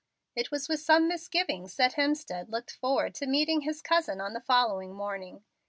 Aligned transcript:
It 0.35 0.49
was 0.49 0.67
with 0.67 0.79
some 0.79 1.07
misgivings 1.07 1.75
that 1.75 1.93
Hemstead 1.93 2.49
looked 2.49 2.71
forward 2.71 3.13
to 3.13 3.27
meeting 3.27 3.61
his 3.61 3.83
"cousin," 3.83 4.19
on 4.19 4.33
the 4.33 4.41
following 4.41 4.95
morning. 4.95 5.43